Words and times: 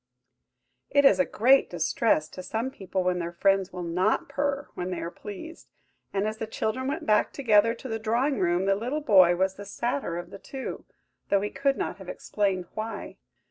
It 0.89 1.05
is 1.05 1.19
a 1.19 1.25
great 1.25 1.69
distress 1.69 2.27
to 2.29 2.41
some 2.41 2.71
people 2.71 3.03
when 3.03 3.19
their 3.19 3.31
friends 3.31 3.71
will 3.71 3.83
not 3.83 4.29
purr 4.29 4.67
when 4.73 4.89
they 4.89 4.99
are 4.99 5.11
pleased; 5.11 5.69
and 6.11 6.27
as 6.27 6.37
the 6.37 6.47
children 6.47 6.87
went 6.87 7.05
back 7.05 7.31
together 7.31 7.75
to 7.75 7.87
the 7.87 7.99
drawing 7.99 8.39
room, 8.39 8.65
the 8.65 8.73
little 8.73 9.01
boy 9.01 9.35
was 9.35 9.57
the 9.57 9.63
sadder 9.65 10.17
of 10.17 10.31
the 10.31 10.39
two, 10.39 10.85
though 11.29 11.41
he 11.41 11.51
could 11.51 11.77
not 11.77 11.97
have 11.97 12.09
explained 12.09 12.65
why. 12.73 13.17